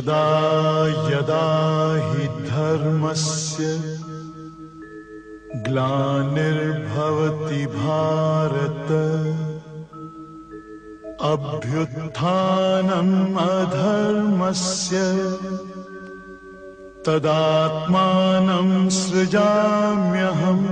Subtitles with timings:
[0.00, 0.26] यदा
[1.12, 1.46] यदा
[2.10, 3.64] हि धर्मस्य
[5.66, 8.92] ग्लानिर्भवति भारत
[11.32, 13.12] अभ्युत्थानम्
[13.44, 15.02] अधर्मस्य
[17.08, 20.66] तदात्मानं सृजाम्यहम्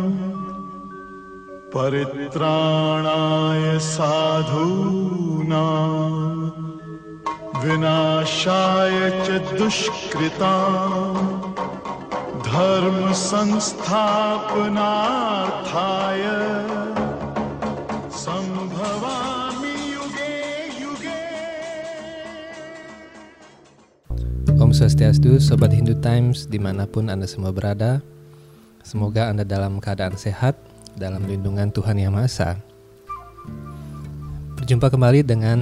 [1.77, 5.39] परित्राणाय साधूनाम्
[7.64, 10.56] विनाशाय च दुष्कृता
[12.44, 14.74] धर्म संस्थापनार्थाय
[18.24, 20.36] संभवामि युगे
[20.84, 21.22] युगे
[24.60, 28.04] Om Swastiastu, Sobat Hindu Times dimanapun Anda semua berada
[28.84, 30.60] Semoga Anda dalam keadaan sehat,
[31.00, 32.50] dalam lindungan Tuhan Yang Maha Esa
[34.60, 35.60] Berjumpa kembali dengan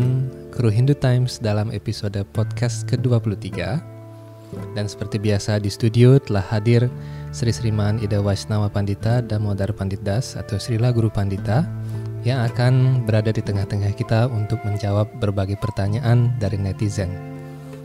[0.57, 3.77] kru Hindu Times dalam episode podcast ke-23
[4.73, 6.89] Dan seperti biasa di studio telah hadir
[7.29, 11.69] Sri Sriman Ida Waisnawa Pandita Damodar Panditdas atau Srila Guru Pandita
[12.25, 17.13] yang akan berada di tengah-tengah kita untuk menjawab berbagai pertanyaan dari netizen.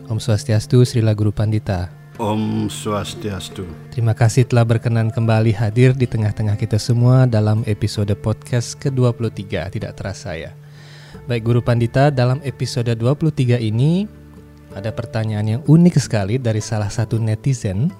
[0.08, 1.92] Om Swastiastu, Srila Guru Pandita.
[2.18, 3.68] Om Swastiastu.
[3.94, 9.94] Terima kasih telah berkenan kembali hadir di tengah-tengah kita semua dalam episode podcast ke-23, tidak
[9.94, 10.61] terasa ya.
[11.12, 14.08] Baik Guru Pandita, dalam episode 23 ini
[14.72, 17.92] ada pertanyaan yang unik sekali dari salah satu netizen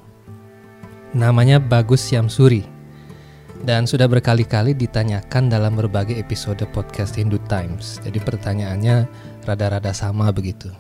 [1.12, 2.64] namanya Bagus Syamsuri
[3.68, 8.00] dan sudah berkali-kali ditanyakan dalam berbagai episode podcast Hindu Times.
[8.00, 9.04] Jadi pertanyaannya
[9.44, 10.72] rada-rada sama begitu.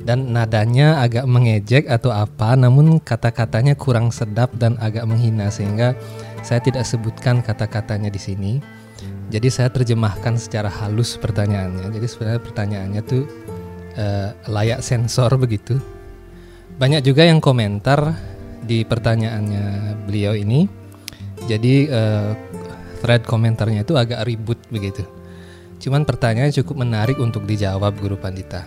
[0.00, 5.92] Dan nadanya agak mengejek atau apa, namun kata-katanya kurang sedap dan agak menghina sehingga
[6.40, 8.79] saya tidak sebutkan kata-katanya di sini.
[9.30, 11.94] Jadi saya terjemahkan secara halus pertanyaannya.
[11.94, 13.22] Jadi sebenarnya pertanyaannya tuh
[13.94, 15.78] eh, layak sensor begitu.
[16.74, 18.18] Banyak juga yang komentar
[18.66, 19.66] di pertanyaannya
[20.10, 20.66] beliau ini.
[21.46, 22.30] Jadi eh,
[23.00, 25.06] thread komentarnya itu agak ribut begitu.
[25.80, 28.66] Cuman pertanyaannya cukup menarik untuk dijawab Guru Pandita.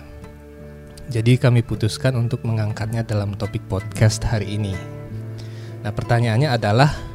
[1.11, 4.73] Jadi kami putuskan untuk mengangkatnya dalam topik podcast hari ini.
[5.83, 7.12] Nah pertanyaannya adalah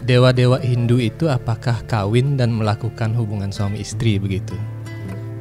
[0.00, 4.56] Dewa-dewa Hindu itu apakah kawin dan melakukan hubungan suami istri begitu?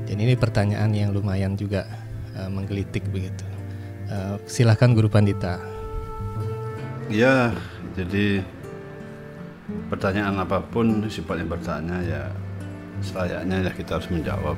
[0.04, 1.88] Jadi ini pertanyaan yang lumayan juga
[2.36, 3.48] eh, menggelitik begitu.
[4.12, 5.56] Eh, silahkan Guru Pandita.
[7.08, 7.56] Ya,
[7.96, 8.44] jadi
[9.88, 12.22] pertanyaan apa pun sifatnya bertanya ya
[13.00, 14.58] selayaknya ya kita harus menjawab.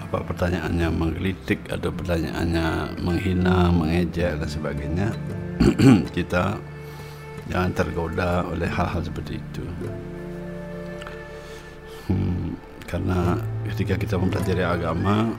[0.00, 5.08] Apa pertanyaannya menggelitik atau pertanyaannya menghina, mengejek dan sebagainya,
[6.16, 6.56] kita
[7.50, 9.62] jangan tergoda oleh hal-hal seperti itu.
[12.06, 12.54] Hmm,
[12.86, 13.38] karena
[13.74, 15.34] ketika kita mempelajari agama,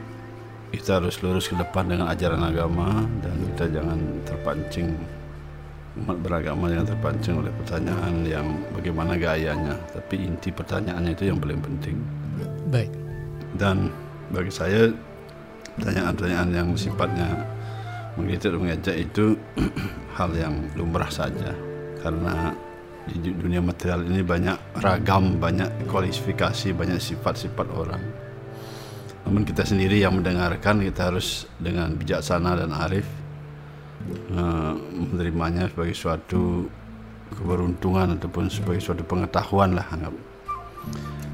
[0.71, 4.91] kita harus lurus ke depan dengan ajaran agama dan kita jangan terpancing
[6.03, 9.75] umat beragama yang terpancing oleh pertanyaan yang bagaimana gayanya.
[9.95, 11.97] Tapi inti pertanyaannya itu yang paling penting.
[12.67, 12.91] Baik.
[13.55, 13.89] Dan
[14.29, 14.91] bagi saya
[15.79, 17.31] pertanyaan-pertanyaan yang sifatnya
[18.19, 19.25] menggelitik dan mengejek itu
[20.19, 21.66] hal yang lumrah saja
[22.01, 22.53] karena
[23.07, 28.03] di dunia material ini banyak ragam, banyak kualifikasi, banyak sifat-sifat orang.
[29.27, 33.07] Namun kita sendiri yang mendengarkan kita harus dengan bijaksana dan arif
[34.31, 36.67] uh, menerimanya sebagai suatu
[37.35, 40.15] keberuntungan ataupun sebagai suatu pengetahuan lah anggap.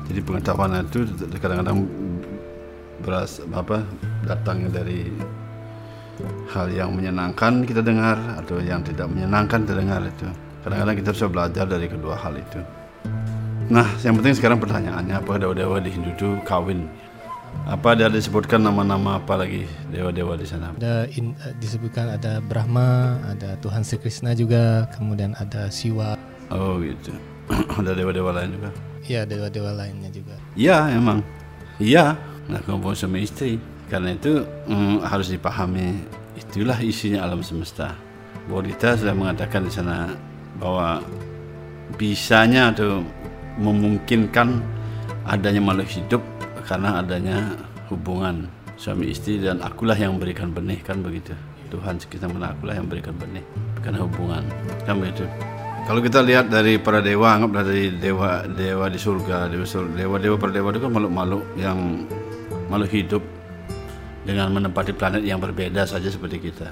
[0.10, 1.06] Jadi pengetahuan itu
[1.38, 1.86] kadang-kadang
[3.06, 3.86] beras apa
[4.26, 5.10] datangnya dari
[6.54, 10.30] hal yang menyenangkan kita dengar atau yang tidak menyenangkan terdengar itu.
[10.64, 12.60] Kadang-kadang kita bisa belajar dari kedua hal itu.
[13.68, 16.88] Nah, yang penting sekarang pertanyaannya apa dewa-dewa di Hindu itu kawin?
[17.64, 20.72] Apa ada disebutkan nama-nama apa lagi dewa-dewa di sana?
[20.76, 26.16] Ada in- eh, disebutkan ada Brahma, ada Tuhan Sri Krishna juga, kemudian ada Siwa.
[26.52, 27.12] Oh gitu.
[27.80, 28.70] ada dewa-dewa lain juga.
[29.04, 30.36] Ya, dewa-dewa lainnya juga.
[30.56, 31.20] Iya, emang.
[31.80, 32.16] Iya,
[32.48, 33.60] nah kumpul sama istri.
[33.92, 36.04] Karena itu mm, harus dipahami
[36.40, 37.96] itulah isinya alam semesta.
[38.48, 40.12] Bahwa kita sudah mengatakan di sana
[40.64, 41.04] bahwa
[42.00, 43.04] bisanya atau
[43.60, 44.64] memungkinkan
[45.28, 46.24] adanya makhluk hidup
[46.64, 47.60] karena adanya
[47.92, 48.48] hubungan
[48.80, 51.36] suami istri dan akulah yang memberikan benih kan begitu?
[51.68, 53.44] Tuhan kita mana akulah yang memberikan benih
[53.84, 54.48] karena hubungan.
[54.88, 55.28] Kan begitu?
[55.84, 60.36] Kalau kita lihat dari para dewa anggaplah dari dewa dewa di surga dewa dewa dewa
[60.40, 62.08] para dewa itu kan makhluk-makhluk yang
[62.72, 63.24] makhluk hidup
[64.24, 66.72] dengan menempati planet yang berbeda saja seperti kita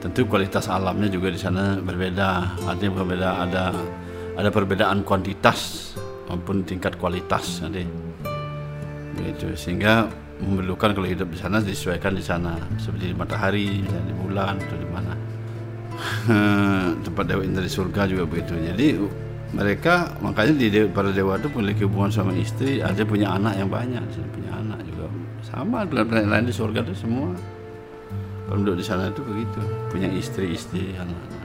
[0.00, 2.56] tentu kualitas alamnya juga di sana berbeda.
[2.64, 3.64] Artinya berbeda ada
[4.34, 5.92] ada perbedaan kuantitas
[6.26, 7.84] maupun tingkat kualitas nanti.
[9.14, 9.52] Begitu.
[9.54, 10.08] Sehingga
[10.40, 12.56] memerlukan kalau hidup di sana disesuaikan di sana.
[12.80, 15.12] Seperti di matahari di bulan atau di mana.
[17.04, 18.56] Tempat dewa di surga juga begitu.
[18.56, 18.96] Jadi
[19.52, 22.80] mereka makanya di dewa, para dewa itu memiliki hubungan sama istri.
[22.80, 24.00] Ada punya anak yang banyak.
[24.32, 25.12] Punya anak juga.
[25.44, 27.59] Sama dengan planet lain di surga itu semua
[28.50, 29.62] penduduk di sana itu begitu.
[29.88, 31.40] Punya istri-istri anak-anak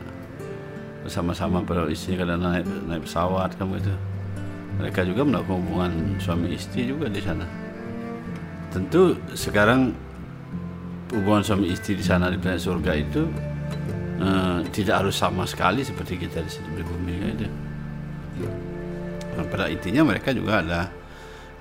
[1.06, 3.94] bersama-sama pada istri kadang naik naik pesawat kamu itu.
[4.82, 7.46] Mereka juga melakukan hubungan suami istri juga di sana.
[8.74, 9.94] Tentu sekarang
[11.14, 13.30] hubungan suami istri di sana di planet surga itu
[14.20, 17.48] eh, tidak harus sama sekali seperti kita di sini di bumi kan itu.
[19.36, 20.90] Nah, pada intinya mereka juga ada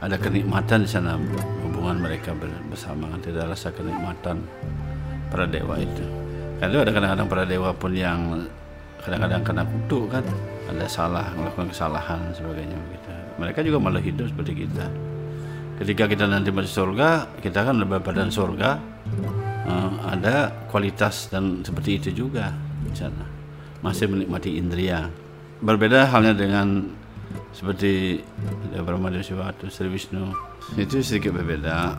[0.00, 1.20] ada kenikmatan di sana
[1.62, 3.12] hubungan mereka ber- bersama.
[3.20, 4.40] Tidak rasa kenikmatan
[5.34, 6.06] para dewa itu.
[6.62, 8.46] Kalau ada kadang-kadang para dewa pun yang
[9.02, 10.22] kadang-kadang kena kutuk kan
[10.70, 13.10] ada salah melakukan kesalahan sebagainya begitu.
[13.42, 14.86] Mereka juga malah hidup seperti kita.
[15.82, 18.78] Ketika kita nanti masuk surga kita kan lebih badan surga
[19.66, 22.54] eh, ada kualitas dan seperti itu juga
[22.86, 23.26] di sana.
[23.82, 25.10] Masih menikmati indria.
[25.58, 26.94] Berbeda halnya dengan
[27.50, 28.22] seperti
[28.70, 30.30] Brahma Dewa Sri Wisnu
[30.78, 31.98] itu sedikit berbeda.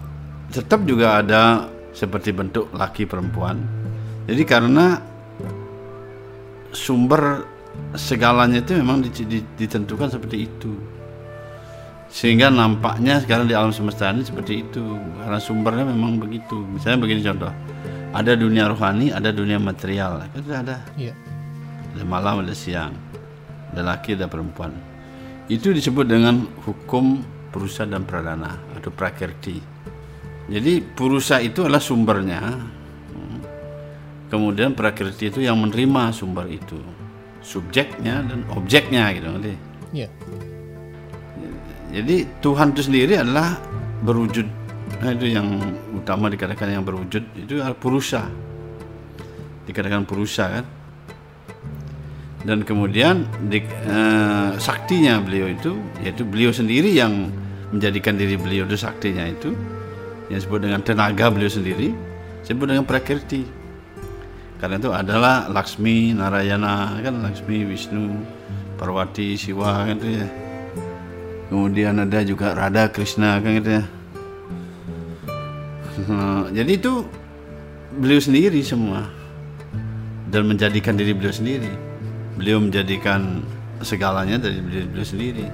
[0.55, 3.63] Tetap juga ada seperti bentuk laki perempuan.
[4.27, 4.99] Jadi karena
[6.75, 7.47] sumber
[7.95, 10.75] segalanya itu memang di- di- ditentukan seperti itu.
[12.11, 14.83] Sehingga nampaknya sekarang di alam semesta ini seperti itu.
[15.23, 16.59] Karena sumbernya memang begitu.
[16.67, 17.51] Misalnya begini contoh.
[18.15, 20.23] Ada dunia rohani ada dunia material.
[20.31, 20.77] Kan sudah ada.
[20.95, 21.15] Iya.
[21.95, 22.91] ada malam ada siang.
[23.71, 24.71] Ada laki ada perempuan.
[25.51, 29.74] Itu disebut dengan hukum purusa dan pradana atau prakirti
[30.45, 32.41] jadi purusa itu adalah sumbernya.
[34.25, 36.77] Kemudian prakirti itu yang menerima sumber itu.
[37.45, 39.53] Subjeknya dan objeknya gitu nanti
[39.93, 40.09] Iya.
[41.93, 43.55] jadi Tuhan itu sendiri adalah
[44.01, 44.43] berwujud.
[44.99, 45.61] Nah, itu yang
[45.93, 48.27] utama dikatakan yang berwujud itu adalah purusa
[49.65, 50.65] dikatakan purusa kan?
[52.45, 55.73] Dan kemudian di, eh, saktinya beliau itu
[56.05, 57.33] yaitu beliau sendiri yang
[57.73, 59.57] menjadikan diri beliau itu saktinya itu
[60.29, 61.93] yang disebut dengan tenaga beliau sendiri
[62.41, 63.65] disebut dengan prakirti
[64.59, 68.17] karena itu adalah Laksmi Narayana kan Laksmi Wisnu
[68.79, 70.27] Parwati Siwa kan itu ya.
[71.51, 73.83] Kemudian ada juga Radha Krishna kan gitu ya.
[76.09, 77.05] Nah, jadi itu
[77.95, 79.07] beliau sendiri semua.
[80.27, 81.71] Dan menjadikan diri beliau sendiri.
[82.35, 83.45] Beliau menjadikan
[83.79, 85.45] segalanya dari diri beliau sendiri.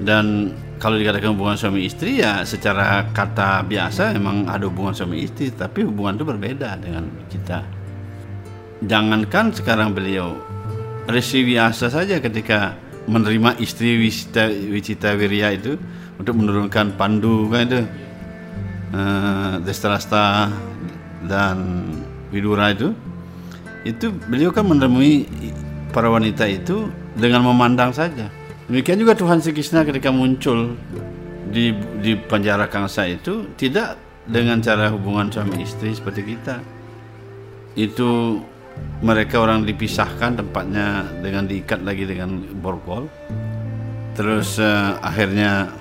[0.00, 5.52] Dan kalau dikatakan hubungan suami istri ya secara kata biasa emang ada hubungan suami istri
[5.52, 7.60] tapi hubungan itu berbeda dengan kita.
[8.80, 10.40] Jangankan sekarang beliau
[11.04, 15.76] Resi Vyasa saja ketika menerima istri Wicita, Wicita Wirya itu
[16.16, 17.80] untuk menurunkan pandu kan itu
[18.96, 20.48] eh, Destrasta
[21.28, 21.84] dan
[22.32, 22.96] Widura itu
[23.84, 25.28] itu beliau kan menemui
[25.92, 26.88] para wanita itu
[27.20, 28.32] dengan memandang saja
[28.70, 30.78] demikian juga Tuhan Sri Krishna ketika muncul
[31.50, 33.98] di di penjara Kangsa itu tidak
[34.30, 36.62] dengan cara hubungan suami istri seperti kita.
[37.74, 38.40] Itu
[39.02, 43.10] mereka orang dipisahkan tempatnya dengan diikat lagi dengan borgol.
[44.14, 45.74] Terus eh, akhirnya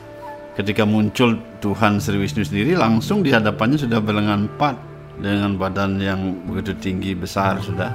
[0.58, 4.75] ketika muncul Tuhan Sri Wisnu sendiri langsung di hadapannya sudah berlengan empat
[5.20, 7.94] dengan badan yang begitu tinggi besar sudah.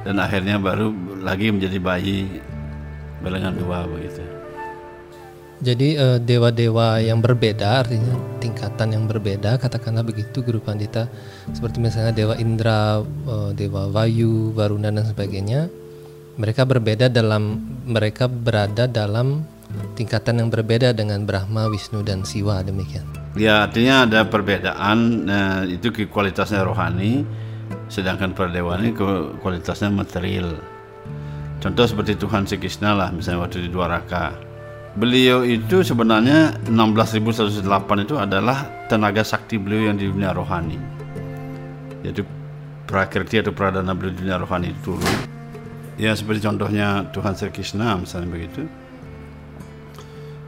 [0.00, 2.40] Dan akhirnya baru lagi menjadi bayi
[3.20, 4.39] berlengan dua begitu
[5.60, 11.04] Jadi eh, dewa-dewa yang berbeda artinya tingkatan yang berbeda katakanlah begitu Guru Pandita
[11.52, 15.68] seperti misalnya dewa Indra, eh, dewa Vayu, Varuna dan sebagainya.
[16.40, 19.44] Mereka berbeda dalam mereka berada dalam
[20.00, 23.04] tingkatan yang berbeda dengan Brahma, Wisnu dan Siwa demikian.
[23.36, 27.28] Ya artinya ada perbedaan eh, itu kualitasnya rohani,
[27.92, 28.96] sedangkan para dewa ini
[29.44, 30.56] kualitasnya material.
[31.60, 34.49] Contoh seperti Tuhan Sri Krishna lah, misalnya waktu di Dwaraka.
[34.90, 37.62] Beliau itu sebenarnya 16.108
[38.02, 40.74] itu adalah tenaga sakti beliau yang di dunia rohani.
[42.02, 42.26] Yaitu
[42.90, 45.14] prakriti atau pradana beliau di dunia rohani itu turun.
[45.94, 48.66] Ya seperti contohnya Tuhan Sri Krishna misalnya begitu.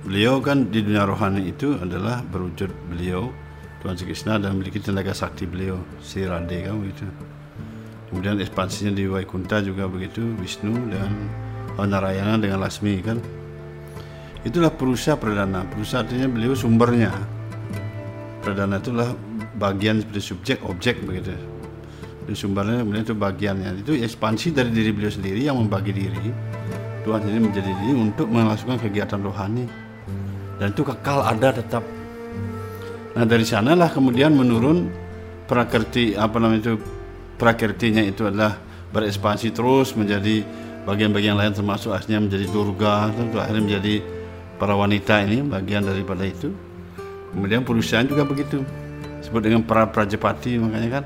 [0.03, 3.31] Beliau kan di dunia rohani itu adalah berwujud beliau
[3.87, 7.07] Tuhan Sri Krishna dan memiliki tenaga sakti beliau si Radhe kan begitu.
[8.11, 11.31] Kemudian ekspansinya di Waikunta juga begitu Wisnu dan
[11.79, 13.23] Narayana dengan Lasmi kan.
[14.43, 15.63] Itulah perusaha perdana.
[15.67, 17.15] Perusaha artinya beliau sumbernya.
[18.43, 19.15] Perdana itulah
[19.59, 21.35] bagian seperti subjek objek begitu.
[22.27, 23.71] Jadi sumbernya kemudian itu bagiannya.
[23.87, 26.27] Itu ekspansi dari diri beliau sendiri yang membagi diri.
[27.03, 29.67] Tuhan sendiri menjadi diri untuk melakukan kegiatan rohani
[30.63, 31.83] dan itu kekal ada tetap
[33.13, 34.89] Nah dari sanalah kemudian menurun
[35.45, 36.75] prakerti apa namanya itu
[37.37, 38.57] prakertinya itu adalah
[38.89, 40.41] berekspansi terus menjadi
[40.89, 43.95] bagian-bagian lain termasuk akhirnya menjadi durga tentu akhirnya menjadi
[44.63, 46.55] para wanita ini bagian daripada itu.
[47.35, 48.63] Kemudian perusahaan juga begitu
[49.19, 51.05] disebut dengan para prajapati makanya kan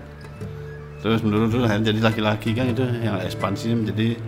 [1.01, 4.21] terus menurun terus jadi laki-laki kan itu yang ekspansinya menjadi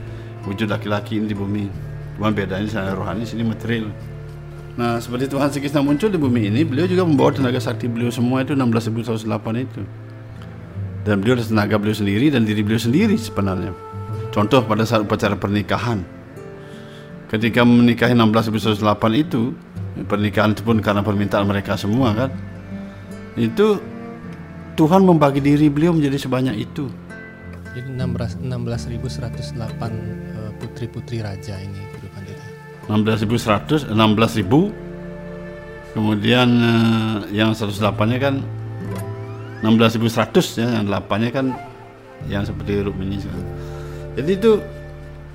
[0.48, 1.68] wujud laki-laki ini di bumi.
[2.16, 3.92] Cuma bedanya sana rohani sini material.
[4.78, 8.14] Nah, seperti Tuhan Sri Krishna muncul di bumi ini, beliau juga membawa tenaga sakti beliau
[8.14, 9.26] semua itu 16.108
[9.58, 9.82] itu.
[11.02, 13.74] Dan beliau adalah tenaga beliau sendiri dan diri beliau sendiri sebenarnya.
[14.30, 16.17] Contoh pada saat upacara pernikahan.
[17.28, 18.80] Ketika menikahi 16.108
[19.20, 19.52] itu,
[20.08, 22.30] pernikahan itu pun karena permintaan mereka semua kan.
[23.36, 23.78] Itu
[24.80, 26.88] Tuhan membagi diri beliau menjadi sebanyak itu.
[27.76, 32.46] Jadi 16 16.108 eh, putri-putri raja ini Guru Pandita.
[32.88, 34.88] 16.100 16.000
[35.92, 38.34] kemudian eh, yang 108 nya kan
[39.62, 41.46] 16.100 ya yang 8 nya kan
[42.26, 43.46] yang seperti Rukmini sekarang.
[44.18, 44.52] jadi itu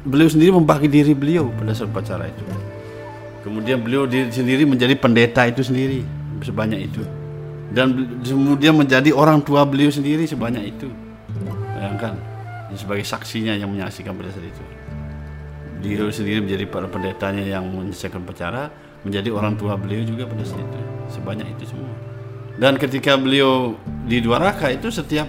[0.03, 2.43] beliau sendiri membagi diri beliau pada saat upacara itu.
[3.43, 6.03] Kemudian beliau diri sendiri menjadi pendeta itu sendiri
[6.43, 7.03] sebanyak itu.
[7.73, 10.87] Dan kemudian menjadi orang tua beliau sendiri sebanyak itu.
[11.75, 12.15] Bayangkan
[12.75, 14.63] sebagai saksinya yang menyaksikan pada saat itu.
[15.83, 18.71] Beliau sendiri menjadi para pendetanya yang menyelesaikan upacara
[19.03, 20.79] menjadi orang tua beliau juga pada saat itu.
[21.11, 21.91] Sebanyak itu semua.
[22.55, 23.75] Dan ketika beliau
[24.07, 25.27] di Dwaraka itu setiap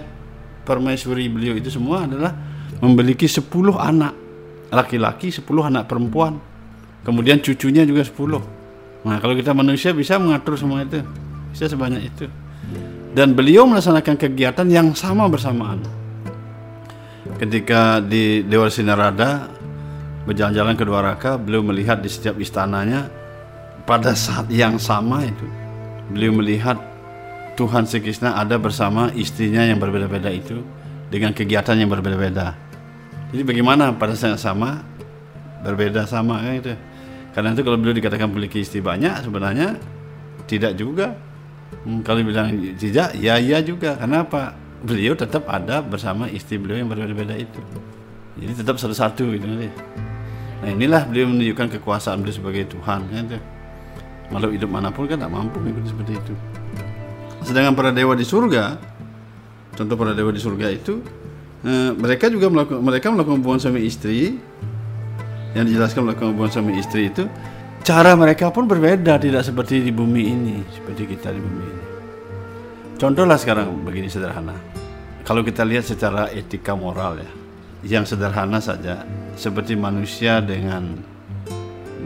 [0.63, 2.31] permaisuri beliau itu semua adalah
[2.79, 4.24] memiliki 10 anak
[4.73, 6.37] laki-laki 10 anak perempuan.
[7.05, 8.65] Kemudian cucunya juga 10
[9.05, 11.05] nah kalau kita manusia bisa mengatur semua itu
[11.53, 12.25] bisa sebanyak itu.
[13.13, 15.79] Dan beliau melaksanakan kegiatan yang sama bersamaan.
[17.37, 19.47] Ketika di Dewa Sinarada
[20.25, 23.07] berjalan-jalan ke Dwaraka, beliau melihat di setiap istananya
[23.85, 25.45] pada saat yang sama itu
[26.09, 26.77] beliau melihat
[27.55, 30.59] Tuhan Sri Krishna ada bersama istrinya yang berbeda-beda itu
[31.07, 32.57] dengan kegiatan yang berbeda-beda.
[33.35, 34.79] Jadi bagaimana pada saat sama
[35.59, 36.71] berbeda sama kan itu.
[37.35, 39.75] Karena itu kalau beliau dikatakan memiliki istri banyak sebenarnya
[40.47, 41.19] tidak juga.
[41.83, 43.99] Hmm, kalau bilang tidak, ya ya juga.
[43.99, 44.55] Kenapa?
[44.87, 47.59] Beliau tetap ada bersama istri beliau yang berbeda-beda itu.
[48.39, 49.67] Jadi tetap satu-satu gitu nanti.
[50.63, 53.39] Nah inilah beliau menunjukkan kekuasaan beliau sebagai Tuhan kan itu.
[54.31, 56.33] Makhluk hidup mana pun kan tidak mampu mengikuti seperti itu.
[57.43, 58.79] Sedangkan para dewa di surga,
[59.75, 61.03] contoh para dewa di surga itu,
[61.65, 64.37] eh, mereka juga melakukan mereka melakukan hubungan suami istri.
[65.55, 67.23] Yang dijelaskan melakukan hubungan suami istri itu
[67.85, 71.83] cara mereka pun berbeda tidak seperti di bumi ini seperti kita di bumi ini.
[72.99, 74.57] Contohlah sekarang begini sederhana.
[75.23, 77.31] Kalau kita lihat secara etika moral ya
[77.85, 79.05] yang sederhana saja
[79.37, 80.97] seperti manusia dengan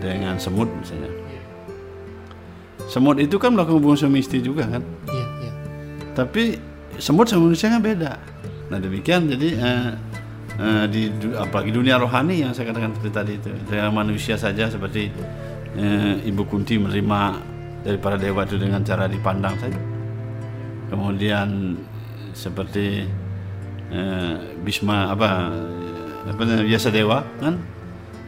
[0.04, 1.10] dengan semut misalnya.
[2.90, 4.84] Semut itu kan melakukan hubungan suami istri juga kan?
[5.08, 5.54] Iya, iya.
[6.18, 6.58] tapi
[7.00, 8.20] semut sama manusia kan beda.
[8.70, 9.90] Nah demikian jadi eh,
[10.62, 11.02] eh, di
[11.34, 15.10] apalagi dunia rohani yang saya katakan seperti tadi itu dengan manusia saja seperti
[15.78, 17.22] eh, Ibu Kunti menerima
[17.82, 19.80] dari para dewa itu dengan cara dipandang saja.
[20.90, 21.78] Kemudian
[22.34, 23.06] seperti
[23.90, 25.50] eh, Bisma apa
[26.30, 27.58] apa biasa dewa kan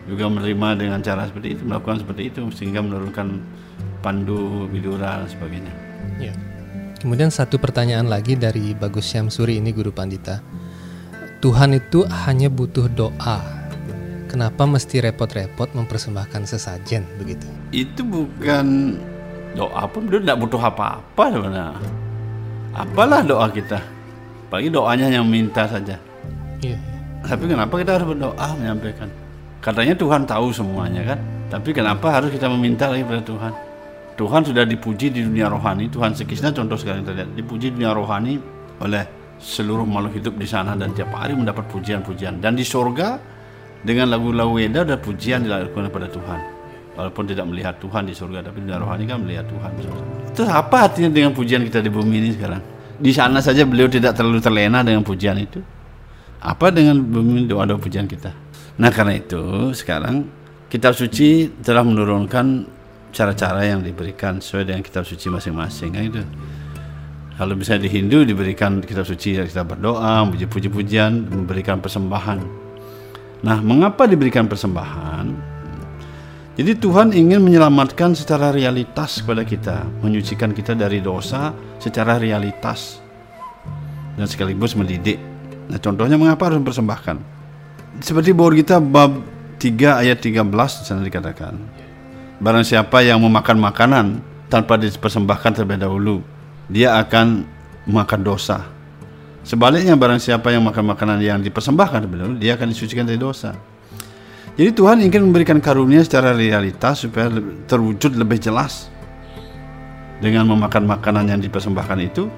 [0.10, 3.38] juga menerima dengan cara seperti itu melakukan seperti itu sehingga menurunkan
[4.02, 5.74] pandu bidura dan sebagainya.
[6.18, 6.51] Iya.
[7.02, 10.38] Kemudian satu pertanyaan lagi dari Bagus Syamsuri ini Guru Pandita.
[11.42, 13.42] Tuhan itu hanya butuh doa.
[14.30, 17.50] Kenapa mesti repot-repot mempersembahkan sesajen begitu?
[17.72, 19.00] itu bukan
[19.56, 21.76] doa pun dia tidak butuh apa-apa sebenarnya.
[22.72, 23.80] Apalah doa kita,
[24.48, 26.00] apalagi doanya yang minta saja.
[26.64, 26.80] Iya.
[27.24, 29.10] Tapi kenapa kita harus berdoa menyampaikan?
[29.60, 31.20] Katanya Tuhan tahu semuanya kan.
[31.52, 33.54] Tapi kenapa harus kita meminta lagi pada Tuhan?
[34.22, 35.90] Tuhan sudah dipuji di dunia rohani.
[35.90, 38.38] Tuhan Sekisna contoh sekarang kita lihat dipuji di dunia rohani
[38.78, 39.02] oleh
[39.42, 42.38] seluruh makhluk hidup di sana dan tiap hari mendapat pujian-pujian.
[42.38, 43.18] Dan di surga
[43.82, 46.40] dengan lagu-lagu Weda ada pujian dilakukan kepada Tuhan.
[47.02, 49.72] Walaupun tidak melihat Tuhan di surga, tapi di dunia rohani kan melihat Tuhan.
[50.38, 52.62] Terus apa artinya dengan pujian kita di bumi ini sekarang?
[53.02, 55.66] Di sana saja beliau tidak terlalu terlena dengan pujian itu.
[56.46, 58.30] Apa dengan bumi doa-doa pujian kita?
[58.78, 60.30] Nah karena itu sekarang
[60.70, 62.78] kitab suci telah menurunkan
[63.12, 66.24] cara-cara yang diberikan sesuai dengan kitab suci masing-masing kan itu.
[67.36, 72.40] Kalau misalnya di Hindu diberikan kitab suci kita berdoa, puji pujian memberikan persembahan.
[73.42, 75.26] Nah, mengapa diberikan persembahan?
[76.54, 81.50] Jadi Tuhan ingin menyelamatkan secara realitas kepada kita, menyucikan kita dari dosa
[81.82, 83.02] secara realitas
[84.14, 85.18] dan sekaligus mendidik.
[85.72, 87.18] Nah, contohnya mengapa harus mempersembahkan?
[88.06, 89.18] Seperti bahwa kita bab
[89.58, 91.81] 3 ayat 13 di sana dikatakan.
[92.42, 94.06] Barang siapa yang memakan makanan
[94.50, 96.26] tanpa dipersembahkan terlebih dahulu
[96.66, 97.46] dia akan
[97.86, 98.66] makan dosa.
[99.46, 103.54] Sebaliknya barang siapa yang makan makanan yang dipersembahkan kepada Allah, dia akan disucikan dari dosa.
[104.58, 107.30] Jadi Tuhan ingin memberikan karunia secara realitas supaya
[107.66, 108.90] terwujud lebih jelas.
[110.22, 112.30] Dengan memakan makanan yang dipersembahkan itu,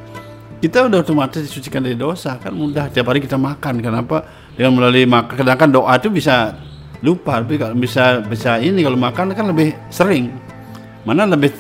[0.64, 4.24] kita udah otomatis disucikan dari dosa kan mudah tiap hari kita makan kenapa
[4.56, 6.56] dengan melalui makan sedangkan doa itu bisa
[7.04, 10.32] lupa tapi kalau bisa bisa ini kalau makan kan lebih sering.
[11.04, 11.52] Mana lebih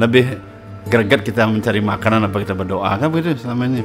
[0.00, 0.40] lebih
[0.88, 3.84] greget kita mencari makanan apa kita berdoa kan begitu selama ini.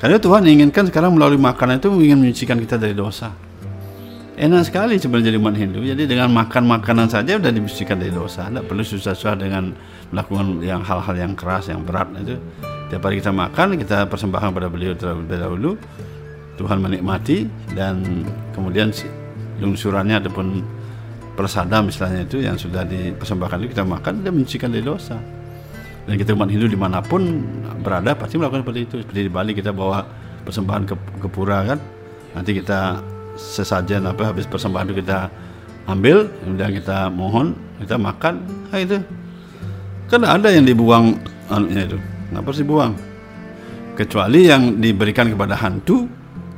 [0.00, 3.32] Karena Tuhan inginkan sekarang melalui makanan itu ingin menyucikan kita dari dosa.
[4.34, 5.80] Enak sekali sebenarnya jadi umat Hindu.
[5.86, 8.50] Jadi dengan makan makanan saja udah dibersihkan dari dosa.
[8.50, 9.70] Tidak perlu susah-susah dengan
[10.10, 12.34] melakukan yang hal-hal yang keras yang berat itu.
[12.90, 15.70] Tiap hari kita makan kita persembahkan pada beliau terlebih dahulu.
[16.58, 18.90] Tuhan menikmati dan kemudian
[19.62, 20.46] lungsurannya ataupun
[21.34, 25.18] persada misalnya itu yang sudah dipersembahkan itu kita makan dia menyucikan dari dosa.
[26.04, 27.42] Dan kita umat Hindu di mana pun
[27.80, 28.96] berada pasti melakukan seperti itu.
[29.00, 30.04] Seperti di Bali kita bawa
[30.44, 31.78] persembahan ke, ke pura kan?
[32.36, 33.00] Nanti kita
[33.34, 35.32] sesajen apa habis persembahan itu kita
[35.88, 38.44] ambil kemudian kita mohon kita makan.
[38.68, 39.00] Nah itu.
[40.12, 41.16] Kan ada yang dibuang
[41.48, 41.98] anunya itu.
[42.28, 42.92] Kenapa harus dibuang?
[43.96, 46.04] Kecuali yang diberikan kepada hantu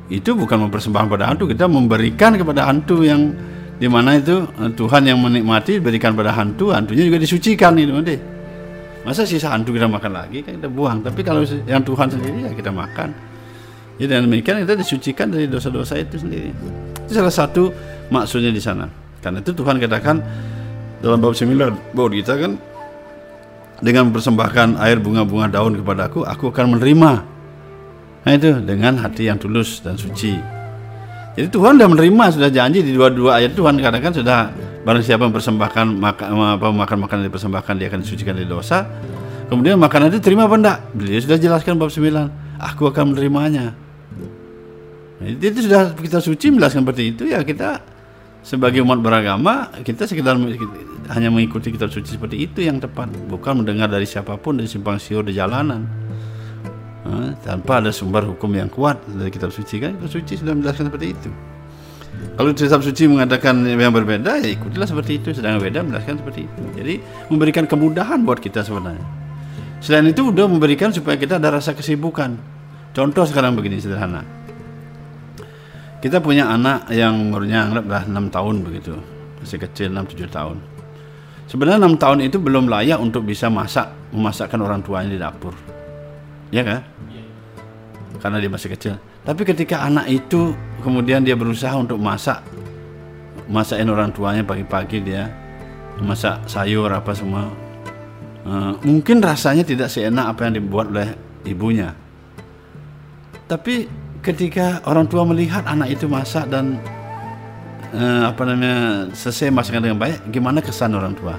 [0.06, 3.34] itu bukan mempersembahkan kepada hantu kita memberikan kepada hantu yang
[3.76, 8.16] di mana itu eh, Tuhan yang menikmati berikan pada hantu hantunya juga disucikan itu nanti.
[9.06, 10.98] Masa sisa hantu kita makan lagi kan kita buang.
[11.04, 13.14] Tapi kalau yang Tuhan sendiri ya kita makan.
[13.96, 16.50] Ya dan demikian kita disucikan dari dosa-dosa itu sendiri.
[17.06, 17.70] Itu salah satu
[18.10, 18.90] maksudnya di sana.
[19.22, 20.16] Karena itu Tuhan katakan
[21.00, 22.52] dalam bab 9 bahwa kita kan
[23.84, 27.36] dengan mempersembahkan air bunga-bunga daun kepadaku aku akan menerima
[28.26, 30.35] nah itu dengan hati yang tulus dan suci.
[31.38, 34.50] Jadi Tuhan sudah menerima sudah janji di dua-dua ayat Tuhan katakan sudah
[34.83, 36.28] barang siapa mempersembahkan makan
[36.59, 38.88] apa makan makanan dipersembahkan dia akan disucikan dari dosa.
[39.47, 40.79] Kemudian makanan itu terima apa enggak?
[40.90, 42.03] Beliau sudah jelaskan bab 9
[42.59, 43.77] aku akan menerimanya.
[45.22, 47.85] Nah, itu sudah kita suci menjelaskan seperti itu ya kita
[48.42, 50.35] sebagai umat beragama kita sekedar
[51.12, 53.12] hanya mengikuti kitab suci seperti itu yang tepat.
[53.29, 55.85] Bukan mendengar dari siapa pun dari simpang siur di jalanan
[57.42, 59.95] Tanpa ada sumber hukum yang kuat dari kitab suci kan?
[59.95, 61.31] Kitab suci sudah menjelaskan seperti itu.
[62.37, 65.29] Kalau kitab suci mengatakan yang berbeda ya ikutilah seperti itu.
[65.37, 66.62] Sedang beda menjelaskan seperti itu.
[66.75, 66.95] Jadi
[67.31, 69.05] memberikan kemudahan buat kita sebenarnya.
[69.79, 72.35] Selain itu udah memberikan supaya kita ada rasa kesibukan.
[72.97, 74.25] Contoh sekarang begini sederhana.
[76.01, 78.95] Kita punya anak yang umurnya anggaplah 6 tahun begitu.
[79.42, 80.57] Masih kecil 6-7 tahun.
[81.47, 85.75] Sebenarnya 6 tahun itu belum layak untuk bisa masak memasakkan orang tuanya di dapur
[86.50, 86.80] ya kan?
[88.22, 88.94] Karena dia masih kecil.
[89.22, 92.42] Tapi ketika anak itu kemudian dia berusaha untuk masak
[93.46, 95.30] masakin orang tuanya pagi-pagi dia
[96.02, 97.46] masak sayur apa semua
[98.46, 101.90] Eh, mungkin rasanya tidak seenak apa yang dibuat oleh ibunya.
[103.50, 103.90] Tapi
[104.22, 106.78] ketika orang tua melihat anak itu masak dan
[107.90, 111.35] eh, apa namanya selesai masakan dengan baik, gimana kesan orang tua?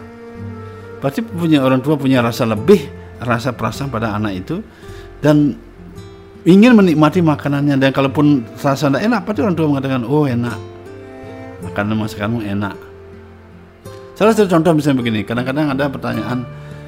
[1.00, 2.92] Pasti punya orang tua punya rasa lebih,
[3.24, 4.60] rasa perasaan pada anak itu
[5.22, 5.58] dan
[6.48, 7.76] ingin menikmati makanannya.
[7.78, 10.58] Dan kalaupun rasa tidak enak, pasti orang tua mengatakan oh enak,
[11.66, 12.76] makanan masakanmu enak.
[14.18, 16.42] Salah satu contoh misalnya begini, kadang-kadang ada pertanyaan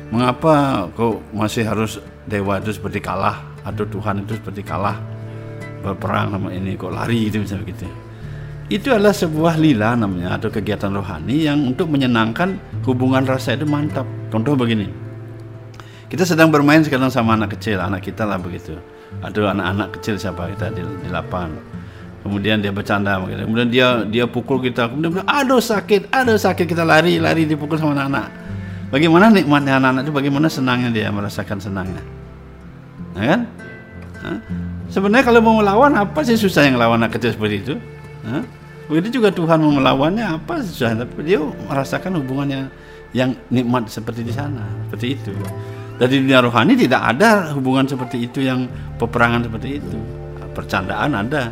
[0.09, 3.45] mengapa kok masih harus dewa itu seperti kalah?
[3.61, 4.97] Atau Tuhan itu seperti kalah?
[5.85, 7.29] Berperang sama ini kok lari?
[7.29, 7.85] Itu misalnya begitu.
[8.69, 14.05] Itu adalah sebuah lila namanya atau kegiatan rohani yang untuk menyenangkan hubungan rasa itu mantap.
[14.29, 15.08] Contoh begini
[16.09, 18.75] kita sedang bermain sekarang sama anak kecil anak kita lah begitu
[19.21, 21.53] atau anak-anak kecil siapa kita di, di lapangan
[22.25, 27.21] kemudian dia bercanda kemudian dia dia pukul kita kemudian aduh sakit aduh sakit kita lari
[27.21, 28.27] lari dipukul sama anak-anak
[28.91, 32.03] bagaimana nikmatnya anak-anak itu bagaimana senangnya dia merasakan senangnya
[33.15, 33.41] ya kan
[34.19, 34.39] Hah?
[34.91, 37.73] Sebenarnya kalau mau melawan apa sih susah yang melawan anak kecil seperti itu?
[38.27, 38.43] Hah?
[38.89, 40.97] Begitu juga Tuhan mau melawannya apa susah?
[40.97, 42.67] Tapi dia merasakan hubungannya
[43.15, 45.31] yang nikmat seperti di sana, seperti itu.
[45.99, 49.99] Dan di dunia rohani tidak ada hubungan seperti itu yang peperangan seperti itu.
[50.55, 51.51] Percandaan ada,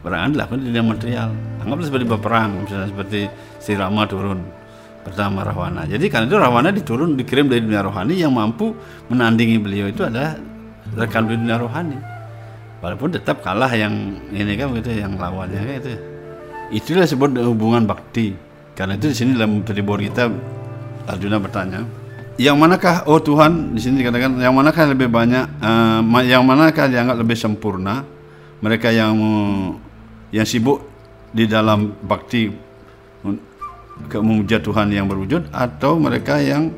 [0.00, 1.28] peperangan dilakukan di dunia material.
[1.64, 3.20] Anggaplah seperti berperang, misalnya seperti
[3.56, 4.44] si Rama turun
[5.02, 5.88] pertama Rahwana.
[5.88, 8.76] Jadi karena itu Rahwana diturun dikirim dari dunia rohani yang mampu
[9.08, 10.36] menandingi beliau itu adalah
[10.92, 12.12] rekan di dunia rohani
[12.82, 15.92] walaupun tetap kalah yang ini kan begitu yang lawannya kan itu
[16.82, 18.34] itulah disebut hubungan bakti
[18.74, 20.28] karena itu di sini dalam peribor kita
[21.06, 21.86] Arjuna bertanya
[22.42, 25.62] yang manakah oh Tuhan di sini dikatakan yang manakah lebih banyak
[26.02, 28.02] ma- yang manakah dianggap lebih sempurna?
[28.62, 29.14] Mereka yang
[30.34, 30.82] yang sibuk
[31.30, 32.50] di dalam bakti
[34.10, 36.74] memuja Tuhan yang berwujud atau mereka yang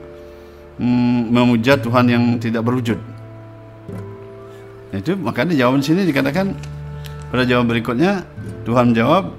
[0.77, 3.01] mm, memuja Tuhan yang tidak berwujud?
[4.95, 6.55] Itu makanya jawaban sini dikatakan
[7.33, 8.23] pada jawaban berikutnya
[8.63, 9.33] Tuhan jawab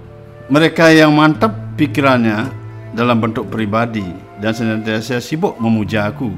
[0.50, 2.50] mereka yang mantap pikirannya
[2.92, 6.32] dalam bentuk pribadi dan senantiasa sibuk memuja aku.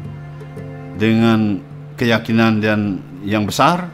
[0.98, 1.62] Dengan
[1.94, 3.90] keyakinan dan yang besar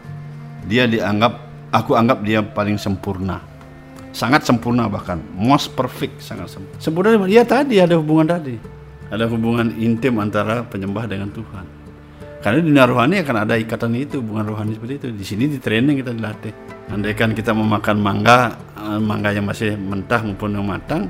[0.68, 1.40] dia dianggap
[1.72, 3.44] aku anggap dia paling sempurna.
[4.14, 5.20] Sangat sempurna bahkan.
[5.36, 6.80] Most perfect sangat sempurna.
[6.80, 8.56] Sempurna dia tadi ada hubungan tadi.
[9.10, 11.66] Ada hubungan intim antara penyembah dengan Tuhan.
[12.44, 15.08] Karena di dunia rohani akan ada ikatan itu hubungan rohani seperti itu.
[15.16, 16.54] Di sini di training kita dilatih.
[16.92, 21.08] Andaikan kita memakan mangga eh, mangga yang masih mentah maupun yang matang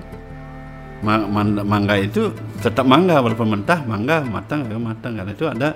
[1.04, 2.32] mangga itu
[2.64, 5.20] tetap mangga walaupun mentah mangga matang ya matang.
[5.20, 5.76] Karena itu ada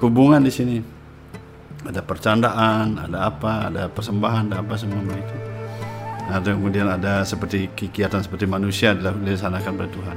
[0.00, 0.76] hubungan di sini.
[1.86, 5.36] Ada percandaan ada apa ada persembahan ada apa semua itu
[6.26, 10.16] ada kemudian ada seperti kegiatan seperti manusia dilaksanakan oleh Tuhan.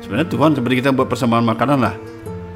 [0.00, 1.94] Sebenarnya Tuhan seperti kita buat persembahan makanan lah.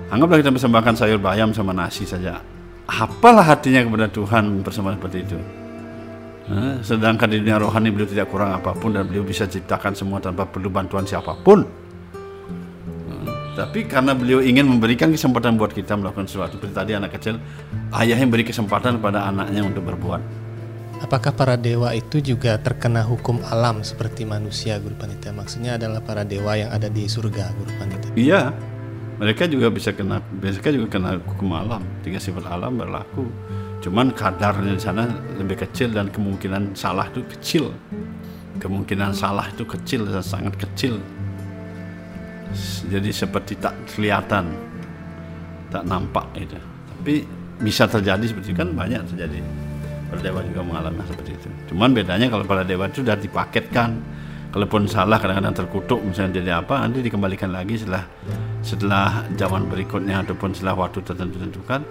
[0.09, 2.40] Anggaplah kita persembahkan sayur bayam sama nasi saja.
[2.88, 5.63] Apalah hatinya kepada Tuhan persembahkan seperti itu
[6.44, 10.20] Nah, sedangkan di dunia rohani beliau tidak kurang apa pun dan beliau bisa ciptakan semua
[10.20, 11.64] tanpa perlu bantuan siapa pun.
[13.09, 13.24] Nah,
[13.57, 17.40] tapi karena beliau ingin memberikan kesempatan buat kita melakukan sesuatu seperti tadi anak kecil,
[17.96, 20.44] ayah yang beri kesempatan kepada anaknya untuk berbuat.
[21.00, 25.33] Apakah para dewa itu juga terkena hukum alam seperti manusia Guru Panita?
[25.33, 28.09] Maksudnya adalah para dewa yang ada di surga Guru Panita.
[28.16, 28.52] Iya,
[29.16, 31.80] mereka juga bisa kena, mereka juga kena hukum alam.
[32.04, 33.28] Tiga sifat alam berlaku.
[33.85, 35.05] Cuman kadarnya di sana
[35.37, 37.68] lebih kecil dan kemungkinan salah itu kecil.
[38.57, 40.97] Kemungkinan salah itu kecil dan sangat kecil.
[42.88, 44.57] Jadi seperti tak kelihatan,
[45.68, 46.57] tak nampak itu.
[46.97, 47.29] Tapi
[47.61, 49.44] bisa terjadi seperti itu kan banyak terjadi.
[50.09, 51.49] Para dewa juga mengalami seperti itu.
[51.68, 54.01] Cuman bedanya kalau para dewa itu sudah dipaketkan.
[54.49, 58.07] Kalaupun salah kadang-kadang terkutuk misalnya jadi apa nanti dikembalikan lagi setelah
[58.62, 61.83] setelah zaman berikutnya ataupun setelah waktu tertentu tentukan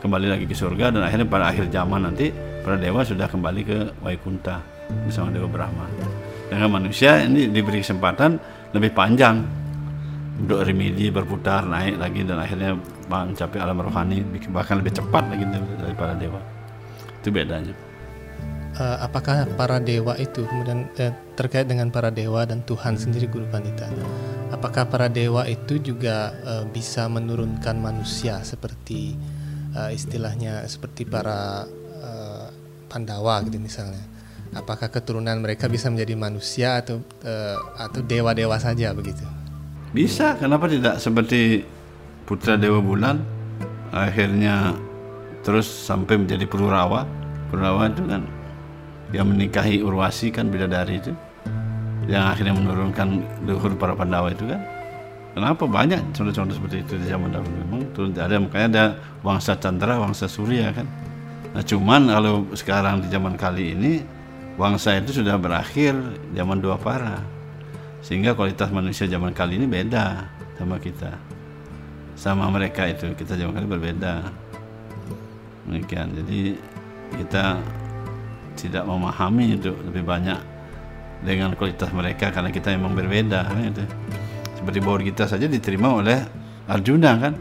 [0.00, 2.32] kembali lagi ke surga dan akhirnya pada akhir zaman nanti
[2.64, 4.64] para dewa sudah kembali ke Waikunta
[5.06, 5.86] bersama Dewa Brahma.
[6.50, 8.40] Dengan manusia ini diberi kesempatan
[8.74, 9.44] lebih panjang
[10.40, 12.72] untuk remedi berputar naik lagi dan akhirnya
[13.06, 15.44] mencapai alam rohani bahkan lebih cepat lagi
[15.78, 16.40] daripada dewa.
[17.20, 17.76] Itu bedanya.
[18.80, 23.44] Eh, apakah para dewa itu kemudian eh, terkait dengan para dewa dan Tuhan sendiri Guru
[23.52, 23.84] Panita?
[24.48, 29.18] Apakah para dewa itu juga eh, bisa menurunkan manusia seperti
[29.74, 31.66] eh, istilahnya seperti para
[32.00, 32.46] eh,
[32.90, 34.02] Pandawa gitu misalnya?
[34.50, 39.22] Apakah keturunan mereka bisa menjadi manusia atau eh, atau dewa-dewa saja begitu?
[39.90, 41.66] Bisa, kenapa tidak seperti
[42.22, 43.18] putra Dewa Bulan
[43.90, 44.78] akhirnya
[45.42, 47.06] terus sampai menjadi Pururawa.
[47.50, 48.22] Pururawa itu kan
[49.10, 51.10] yang menikahi Urwasi kan bidadari itu
[52.06, 54.79] yang akhirnya menurunkan luhur para Pandawa itu kan.
[55.30, 55.62] Kenapa?
[55.62, 57.54] Banyak contoh-contoh seperti itu di zaman dahulu.
[57.66, 58.84] Memang turun ada makanya ada
[59.22, 60.86] wangsa Chandra, wangsa Surya kan.
[61.54, 63.92] Nah cuman kalau sekarang di zaman kali ini
[64.58, 65.94] wangsa itu sudah berakhir
[66.34, 67.22] zaman dua para
[68.02, 70.26] sehingga kualitas manusia zaman kali ini beda
[70.58, 71.14] sama kita.
[72.18, 74.14] Sama mereka itu kita zaman kali berbeda.
[75.70, 76.10] Demikian.
[76.18, 76.58] Jadi
[77.16, 77.58] kita
[78.58, 80.38] tidak memahami itu lebih banyak
[81.22, 83.62] dengan kualitas mereka karena kita memang berbeda kan?
[83.72, 83.84] Itu
[84.60, 86.20] seperti bahwa kita saja diterima oleh
[86.68, 87.32] Arjuna kan?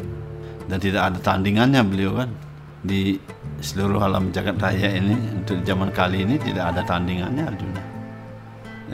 [0.72, 2.32] Dan tidak ada tandingannya beliau kan?
[2.80, 3.20] Di
[3.60, 7.82] seluruh alam jagat raya ini untuk zaman kali ini tidak ada tandingannya Arjuna.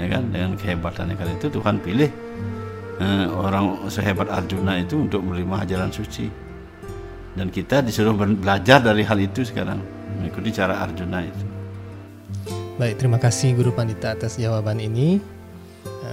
[0.01, 0.23] Ya kan?
[0.33, 2.09] Dengan kehebatannya kali itu Tuhan pilih
[2.97, 6.25] eh, orang sehebat Arjuna itu untuk menerima ajaran suci.
[7.38, 9.77] Dan kita disuruh belajar dari hal itu sekarang
[10.17, 11.45] mengikuti cara Arjuna itu.
[12.81, 15.35] Baik, terima kasih Guru Pandita atas jawaban ini.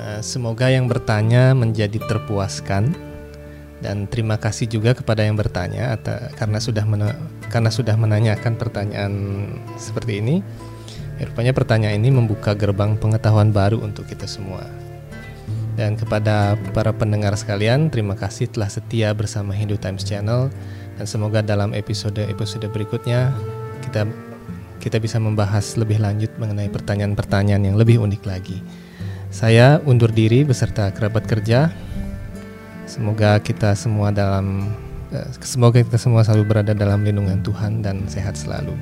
[0.02, 2.90] Eh, Semoga yang bertanya menjadi terpuaskan
[3.82, 5.94] dan terima kasih juga kepada yang bertanya
[6.38, 7.18] karena sudah mena-
[7.50, 9.12] karena sudah menanyakan pertanyaan
[9.78, 10.42] seperti ini.
[11.22, 14.66] Ya, rupanya pertanyaan ini membuka gerbang pengetahuan baru untuk kita semua.
[15.78, 20.50] Dan kepada para pendengar sekalian, terima kasih telah setia bersama Hindu Times Channel
[20.98, 23.30] dan semoga dalam episode-episode berikutnya
[23.86, 24.04] kita
[24.82, 28.58] kita bisa membahas lebih lanjut mengenai pertanyaan-pertanyaan yang lebih unik lagi.
[29.31, 31.69] Saya undur diri beserta kerabat kerja.
[32.87, 34.71] Semoga kita semua dalam
[35.11, 38.73] eh, semoga kita semua selalu berada dalam lindungan Tuhan dan sehat selalu.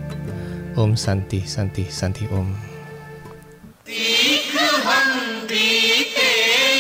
[0.76, 2.76] Om Santi Santi Santi Om.
[5.50, 6.32] बीते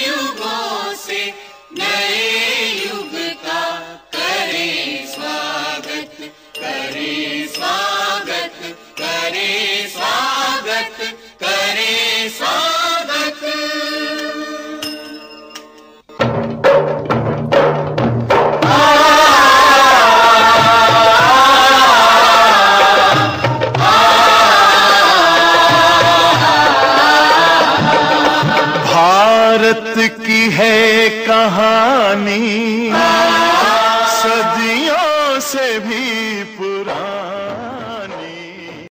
[0.05, 1.21] युगों से
[1.79, 2.28] नए